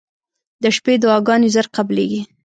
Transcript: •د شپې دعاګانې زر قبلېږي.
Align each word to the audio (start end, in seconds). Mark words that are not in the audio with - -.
•د 0.63 0.65
شپې 0.75 0.93
دعاګانې 1.03 1.49
زر 1.55 1.67
قبلېږي. 1.75 2.21